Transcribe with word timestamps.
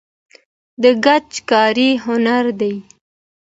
د 0.81 0.83
ګچ 1.05 1.31
کاري 1.49 1.89
هنر 2.05 2.45
دی 2.59 2.75